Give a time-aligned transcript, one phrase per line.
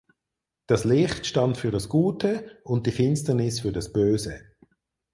[0.65, 4.41] Das Licht stand für das Gute und die Finsternis für das Böse.